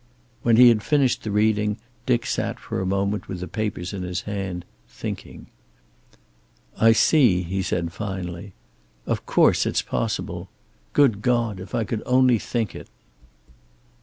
When 0.41 0.55
he 0.57 0.69
had 0.69 0.81
finished 0.81 1.21
the 1.21 1.29
reading 1.29 1.77
Dick 2.07 2.25
sat 2.25 2.59
for 2.59 2.81
a 2.81 2.87
moment 2.87 3.27
with 3.27 3.39
the 3.39 3.47
papers 3.47 3.93
in 3.93 4.01
his 4.01 4.21
hand, 4.21 4.65
thinking. 4.89 5.45
"I 6.79 6.91
see," 6.91 7.43
he 7.43 7.61
said 7.61 7.93
finally. 7.93 8.53
"Of 9.05 9.27
course, 9.27 9.63
it's 9.67 9.83
possible. 9.83 10.49
Good 10.93 11.21
God, 11.21 11.59
if 11.59 11.75
I 11.75 11.83
could 11.83 12.01
only 12.07 12.39
think 12.39 12.73
it." 12.73 12.87